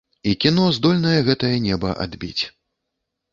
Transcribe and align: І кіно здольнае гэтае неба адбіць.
І 0.29 0.31
кіно 0.45 0.63
здольнае 0.77 1.19
гэтае 1.27 1.51
неба 1.67 1.93
адбіць. 2.07 2.43